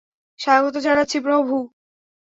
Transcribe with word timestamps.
স্বাগত 0.39 0.75
জানাচ্ছি, 0.77 1.17
প্রভু! 1.19 1.55